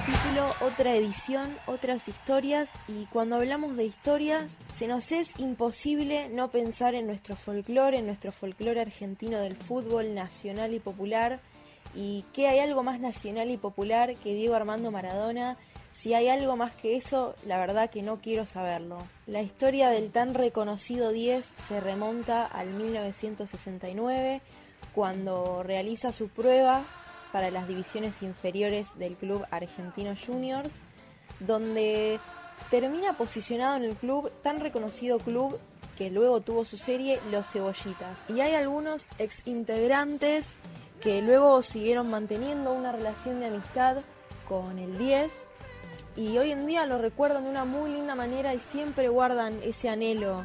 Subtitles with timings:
[0.00, 6.50] Capítulo, otra edición, otras historias y cuando hablamos de historias se nos es imposible no
[6.50, 11.40] pensar en nuestro folclore, en nuestro folclore argentino del fútbol nacional y popular
[11.94, 15.58] y que hay algo más nacional y popular que Diego Armando Maradona.
[15.92, 18.98] Si hay algo más que eso, la verdad que no quiero saberlo.
[19.26, 24.40] La historia del tan reconocido 10 se remonta al 1969,
[24.94, 26.86] cuando realiza su prueba
[27.32, 30.82] para las divisiones inferiores del club Argentino Juniors,
[31.40, 32.18] donde
[32.70, 35.58] termina posicionado en el club, tan reconocido club
[35.96, 38.18] que luego tuvo su serie Los Cebollitas.
[38.28, 40.58] Y hay algunos ex integrantes
[41.00, 43.98] que luego siguieron manteniendo una relación de amistad
[44.48, 45.46] con el 10
[46.16, 49.88] y hoy en día lo recuerdan de una muy linda manera y siempre guardan ese
[49.88, 50.44] anhelo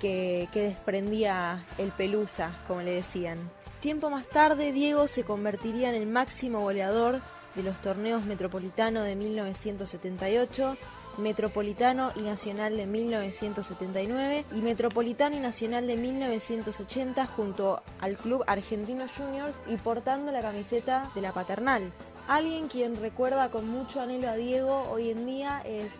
[0.00, 3.38] que, que desprendía el Pelusa, como le decían.
[3.84, 7.20] Tiempo más tarde, Diego se convertiría en el máximo goleador
[7.54, 10.78] de los torneos Metropolitano de 1978,
[11.18, 19.04] Metropolitano y Nacional de 1979 y Metropolitano y Nacional de 1980 junto al Club Argentino
[19.06, 21.82] Juniors y portando la camiseta de la paternal.
[22.26, 25.90] Alguien quien recuerda con mucho anhelo a Diego hoy en día es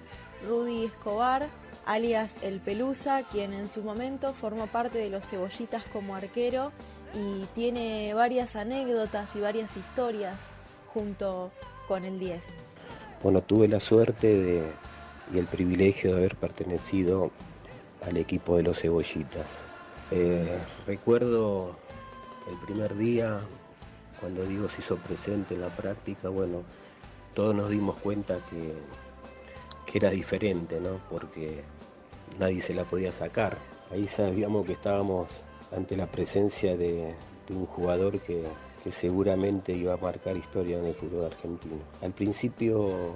[0.49, 1.49] Rudy Escobar,
[1.85, 6.73] alias El Pelusa, quien en su momento formó parte de los Cebollitas como arquero
[7.15, 10.37] y tiene varias anécdotas y varias historias
[10.93, 11.51] junto
[11.87, 12.55] con el 10.
[13.23, 14.73] Bueno, tuve la suerte de,
[15.33, 17.31] y el privilegio de haber pertenecido
[18.03, 19.59] al equipo de los cebollitas.
[20.11, 21.77] Eh, recuerdo
[22.51, 23.41] el primer día,
[24.21, 26.63] cuando Diego se hizo presente en la práctica, bueno,
[27.35, 28.75] todos nos dimos cuenta que,
[29.91, 31.01] que era diferente, ¿no?
[31.11, 31.65] Porque
[32.39, 33.57] nadie se la podía sacar.
[33.91, 35.29] Ahí sabíamos que estábamos
[35.77, 37.15] ante la presencia de,
[37.51, 38.45] un jugador que,
[38.91, 41.81] seguramente iba a marcar historia en el fútbol argentino.
[42.03, 43.15] Al principio,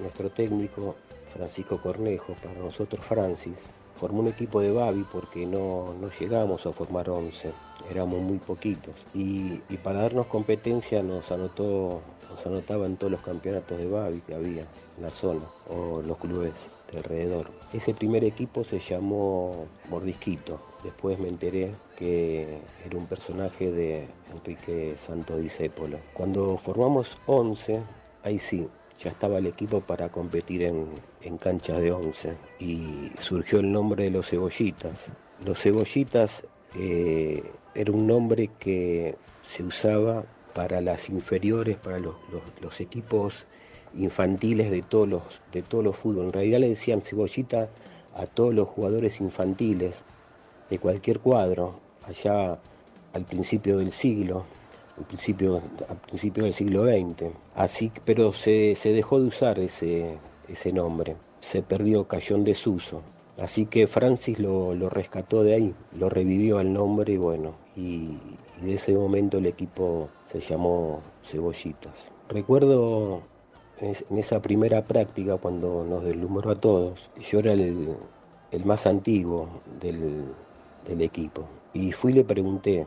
[0.00, 0.96] nuestro técnico,
[1.32, 3.56] Francisco Cornejo, para nosotros Francis,
[3.96, 7.52] formó un equipo de Babi porque no, llegamos a formar 11,
[7.90, 8.94] éramos muy poquitos.
[9.14, 14.34] Y, para darnos competencia nos anotó, nos anotaba en todos los campeonatos de Babi que
[14.34, 14.66] había
[14.96, 17.50] en la zona, o los clubes alrededor.
[17.72, 20.60] Ese primer equipo se llamó Mordisquito.
[20.82, 25.98] Después me enteré que era un personaje de Enrique Santo Discépolo.
[26.12, 27.80] Cuando formamos 11,
[28.22, 28.68] ahí sí,
[28.98, 30.86] ya estaba el equipo para competir en,
[31.22, 35.10] en, canchas de 11 y surgió el nombre de los cebollitas.
[35.44, 37.42] Los cebollitas eh,
[37.74, 40.24] era un nombre que se usaba
[40.54, 43.46] para las inferiores, para los, equipos
[43.96, 45.22] infantiles de todos los
[45.52, 46.26] de todos los fútbol.
[46.26, 47.68] En realidad le decían cebollita
[48.14, 50.02] a todos los jugadores infantiles
[50.70, 52.58] de cualquier cuadro, allá
[53.12, 54.44] al principio del siglo,
[54.96, 55.62] al principio,
[56.06, 57.32] principio del siglo XX.
[57.54, 60.18] Así, pero se, se dejó de usar ese,
[60.48, 63.02] ese nombre, se perdió, cayó en desuso.
[63.38, 68.18] Así que Francis lo, lo, rescató de ahí, lo revivió al nombre y bueno, y,
[68.62, 72.12] y de ese momento el equipo se llamó Cebollitas.
[72.28, 73.22] Recuerdo
[73.80, 77.96] en esa primera práctica cuando nos deslumbró a todos, yo era el,
[78.64, 79.48] más antiguo
[79.80, 80.26] del,
[81.00, 81.44] equipo.
[81.72, 82.86] Y fui y le pregunté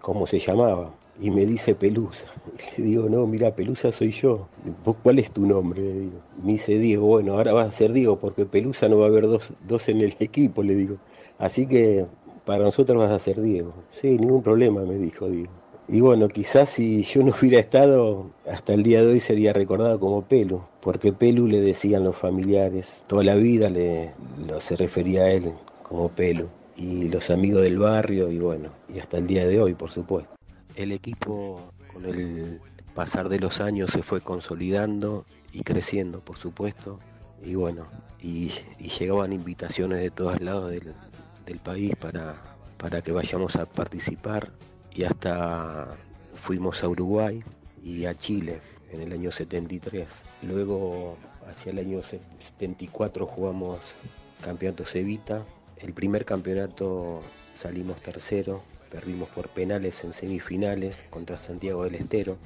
[0.00, 0.94] cómo se llamaba.
[1.20, 2.26] Y me dice Pelusa.
[2.76, 4.48] Le digo, no, mira, Pelusa soy yo.
[4.84, 5.80] ¿Vos cuál es tu nombre?
[5.80, 6.20] Le digo.
[6.42, 9.28] Me dice Diego, bueno, ahora va a ser Diego porque Pelusa no va a haber
[9.28, 10.96] dos, dos en el equipo, le digo.
[11.38, 12.06] Así que
[12.44, 13.74] para nosotros vas a ser Diego.
[13.90, 15.63] Sí, ningún problema, me dijo Diego.
[15.86, 20.00] Y bueno, quizás si yo no hubiera estado, hasta el día de hoy sería recordado
[20.00, 24.12] como Pelu, porque Pelu le decían los familiares, toda la vida le,
[24.60, 25.52] se refería a él
[25.82, 29.74] como Pelu, y los amigos del barrio, y bueno, y hasta el día de hoy,
[29.74, 30.34] por supuesto.
[30.74, 31.60] El equipo
[31.92, 32.60] con el
[32.94, 36.98] pasar de los años se fue consolidando y creciendo, por supuesto,
[37.44, 37.86] y bueno,
[38.22, 40.94] y, y llegaban invitaciones de todos lados del,
[41.44, 42.36] del país para,
[42.78, 44.50] para que vayamos a participar
[44.94, 45.96] y hasta
[46.36, 47.42] fuimos a Uruguay
[47.82, 48.60] y a Chile
[48.92, 50.06] en el año 73.
[50.42, 51.16] Luego,
[51.48, 53.80] hacia el año 74, jugamos
[54.40, 55.44] Campeonato Cevita.
[55.78, 57.22] El primer campeonato
[57.54, 62.36] salimos tercero, perdimos por penales en semifinales contra Santiago del Estero.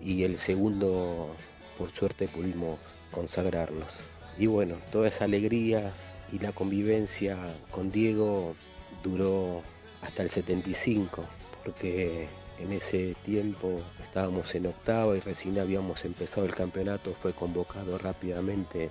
[0.00, 1.34] Y el segundo,
[1.78, 2.78] por suerte, pudimos
[3.10, 4.04] consagrarnos.
[4.38, 5.92] Y bueno, toda esa alegría
[6.32, 7.38] y la convivencia
[7.70, 8.54] con Diego
[9.02, 9.62] duró
[10.02, 11.24] hasta el 75,
[11.64, 12.28] porque
[12.58, 18.90] en ese tiempo estábamos en octava y recién habíamos empezado el campeonato, fue convocado rápidamente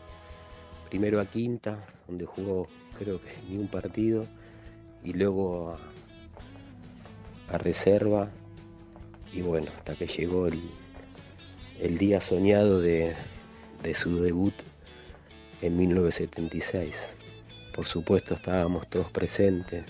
[0.89, 4.27] primero a quinta, donde jugó creo que ni un partido,
[5.03, 5.77] y luego
[7.49, 8.29] a, reserva,
[9.33, 13.13] y bueno, hasta que llegó el, día soñado de,
[13.83, 14.53] de su debut
[15.61, 17.07] en 1976.
[17.73, 19.85] Por supuesto estábamos todos presentes,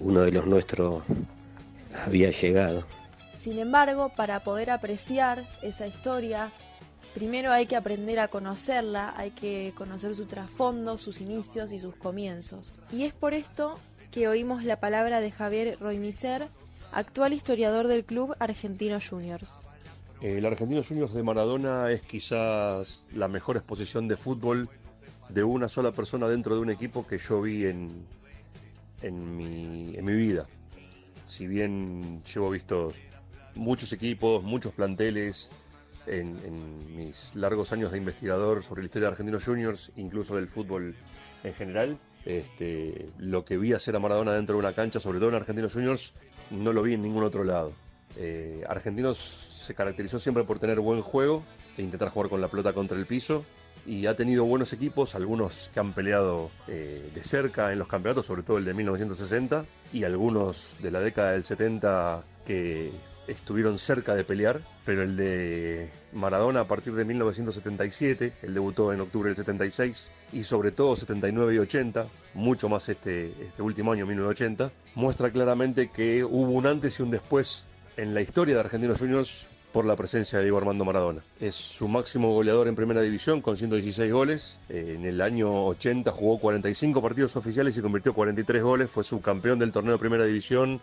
[0.00, 1.02] uno de los nuestros
[2.04, 2.84] había llegado.
[3.34, 6.52] Sin embargo, para poder apreciar esa historia,
[7.14, 11.96] primero hay que aprender a conocerla, hay que conocer su trasfondo, sus inicios y sus
[11.96, 12.78] comienzos.
[12.92, 13.78] Y es por esto
[14.10, 16.48] que oímos la palabra de Javier Roimiser,
[16.92, 19.52] actual historiador del club Argentino Juniors.
[20.20, 24.68] El Argentino Juniors de Maradona es quizás la mejor exposición de fútbol
[25.28, 27.90] de una sola persona dentro de un equipo que yo vi en,
[29.00, 30.46] en, mi, en mi vida.
[31.32, 32.96] Si bien llevo vistos
[33.54, 35.48] muchos equipos, muchos planteles,
[36.06, 36.36] en,
[36.94, 40.94] mis largos años de investigador sobre la historia de Argentinos Juniors, incluso del fútbol
[41.42, 41.98] en general.
[42.26, 45.72] Este, lo que vi hacer a Maradona dentro de una cancha, sobre todo en Argentinos
[45.72, 46.12] Juniors,
[46.50, 47.72] no lo vi en ningún otro lado.
[48.18, 51.44] Eh, Argentinos se caracterizó siempre por tener buen juego
[51.78, 53.46] e intentar jugar con la pelota contra el piso
[53.86, 58.26] y ha tenido buenos equipos, algunos que han peleado eh, de cerca en los campeonatos,
[58.26, 62.92] sobre todo el de 1960, y algunos de la década del 70 que
[63.26, 69.00] estuvieron cerca de pelear, pero el de Maradona a partir de 1977, él debutó en
[69.00, 74.06] octubre del 76, y sobre todo 79 y 80, mucho más este, este último año,
[74.06, 78.98] 1980, muestra claramente que hubo un antes y un después en la historia de Argentinos
[78.98, 81.22] Juniors por la presencia de Diego Armando Maradona.
[81.40, 84.60] Es su máximo goleador en primera división con 116 goles.
[84.68, 88.90] En el año 80 jugó 45 partidos oficiales y convirtió 43 goles.
[88.90, 90.80] Fue subcampeón del torneo de primera división.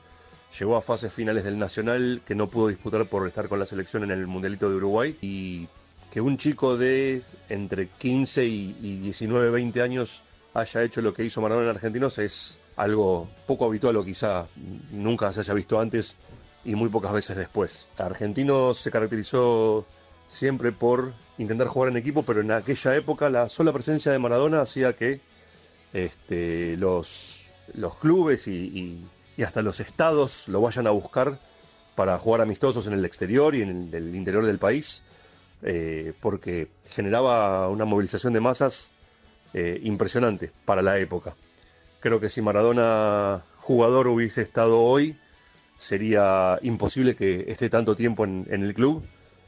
[0.57, 4.03] Llegó a fases finales del Nacional que no pudo disputar por estar con la selección
[4.03, 5.17] en el Mundialito de Uruguay.
[5.21, 5.67] Y
[6.11, 10.23] que un chico de entre 15 y 19, 20 años
[10.55, 14.47] haya hecho lo que hizo Maradona en Argentinos es algo poco habitual o quizá
[14.91, 16.15] nunca se haya visto antes
[16.63, 17.87] y muy pocas veces después.
[17.97, 19.85] Argentino se caracterizó
[20.27, 24.61] siempre por intentar jugar en equipo, pero en aquella época la sola presencia de Maradona
[24.61, 25.21] hacía que
[25.93, 29.05] este, los, los clubes y,
[29.43, 31.39] hasta los estados lo vayan a buscar
[31.95, 35.01] para jugar amistosos en el exterior y en el, interior del país,
[35.63, 38.91] eh, porque generaba una movilización de masas
[39.53, 41.35] eh, impresionante para la época.
[42.01, 45.17] Creo que si Maradona jugador hubiese estado hoy,
[45.79, 49.01] sería imposible que esté tanto tiempo en, el club,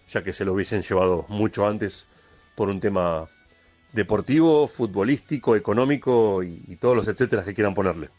[0.08, 2.08] ya que se lo hubiesen llevado mucho antes
[2.56, 3.30] por un tema
[3.92, 8.10] deportivo, futbolístico, económico y, todos los etcétera que quieran ponerle.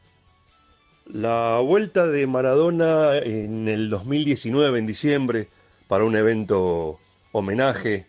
[1.07, 5.49] La vuelta de Maradona en el 2019, en diciembre,
[5.89, 7.01] para un evento
[7.33, 8.07] homenaje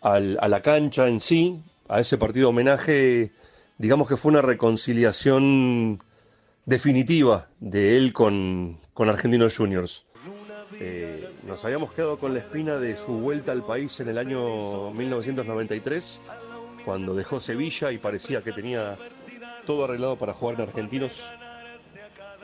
[0.00, 3.32] a la cancha en sí, a ese partido homenaje,
[3.76, 6.02] digamos que fue una reconciliación
[6.68, 10.04] definitiva de él con, con Argentinos Juniors.
[10.78, 14.90] Eh, nos habíamos quedado con la espina de su vuelta al país en el año
[14.90, 16.20] 1993,
[16.84, 18.98] cuando dejó Sevilla y parecía que tenía
[19.66, 21.22] todo arreglado para jugar en Argentinos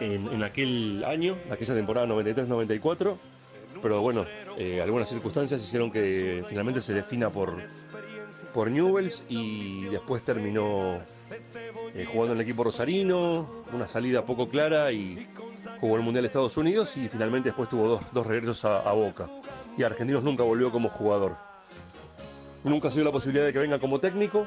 [0.00, 3.17] en, aquel año, aquella temporada 93-94.
[3.82, 4.25] Pero bueno,
[4.56, 7.58] eh, algunas circunstancias hicieron que finalmente se defina por,
[8.55, 11.03] por Newells y después terminó
[11.95, 15.29] eh, jugando en el equipo rosarino, una salida poco clara y
[15.81, 19.29] jugó el Mundial de Estados Unidos y finalmente después tuvo dos, regresos a, Boca.
[19.77, 21.37] Y Argentinos nunca volvió como jugador.
[22.63, 24.47] Nunca se dio la posibilidad de que venga como técnico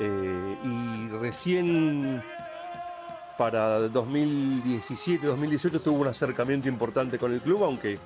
[0.00, 2.22] eh, y recién
[3.38, 7.98] para 2017-2018 tuvo un acercamiento importante con el club, aunque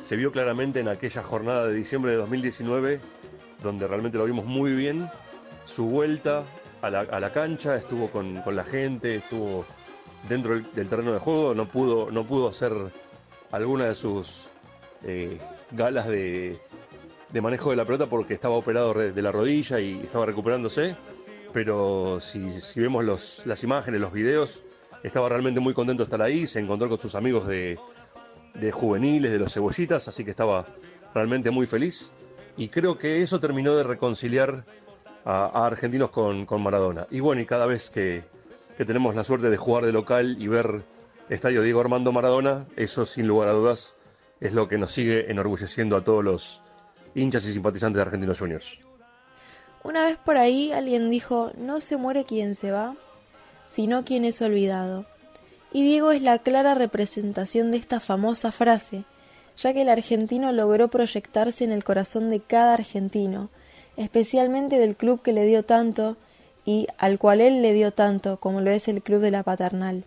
[0.00, 3.00] se vio claramente en aquella jornada de diciembre de 2019,
[3.62, 5.08] donde realmente lo vimos muy bien.
[5.64, 6.44] Su vuelta
[6.82, 9.64] a la, cancha, estuvo con, la gente, estuvo
[10.28, 12.72] dentro del, terreno de juego, no pudo, no pudo hacer
[13.52, 14.48] alguna de sus
[15.04, 15.38] eh,
[15.70, 16.58] galas de,
[17.40, 20.96] manejo de la pelota porque estaba operado de la rodilla y estaba recuperándose.
[21.52, 24.62] Pero si, vemos las imágenes, los videos,
[25.02, 27.78] estaba realmente muy contento de estar ahí, se encontró con sus amigos de,
[28.72, 30.66] juveniles, de los cebollitas, así que estaba
[31.14, 32.12] realmente muy feliz.
[32.56, 34.64] Y creo que eso terminó de reconciliar
[35.24, 37.06] a, argentinos con, con Maradona.
[37.10, 38.24] Y bueno, y cada vez que,
[38.76, 40.82] que tenemos la suerte de jugar de local y ver
[41.28, 43.94] Estadio Diego Armando Maradona, eso sin lugar a dudas
[44.40, 46.62] es lo que nos sigue enorgulleciendo a todos los
[47.14, 48.78] hinchas y simpatizantes de Argentinos Juniors.
[49.84, 52.96] Una vez por ahí alguien dijo, no se muere quien se va,
[53.64, 55.06] sino quien es olvidado.
[55.72, 59.04] Y Diego es la clara representación de esta famosa frase,
[59.56, 63.50] ya que el argentino logró proyectarse en el corazón de cada argentino,
[63.96, 66.16] especialmente del club que le dio tanto
[66.64, 70.04] y al cual él le dio tanto, como lo es el club de la paternal.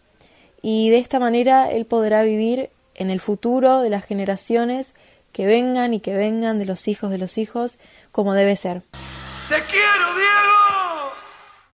[0.62, 4.96] Y de esta manera él podrá vivir en el futuro de las generaciones
[5.32, 7.78] que vengan y que vengan de los hijos de los hijos
[8.12, 8.82] como debe ser.